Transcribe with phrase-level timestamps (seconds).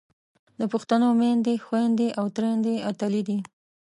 [0.59, 3.37] د پښتنو میندې، خویندې او تریندې اتلې دي.